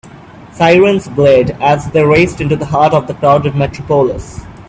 Sirens 0.53 1.07
blared 1.07 1.51
as 1.61 1.91
they 1.91 2.03
raced 2.03 2.41
into 2.41 2.55
the 2.55 2.65
heart 2.65 2.91
of 2.91 3.05
the 3.05 3.13
crowded 3.13 3.53
metropolis. 3.53 4.43